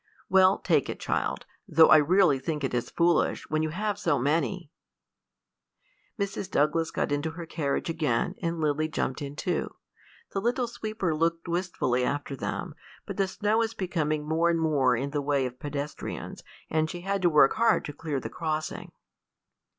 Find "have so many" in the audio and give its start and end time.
3.69-4.71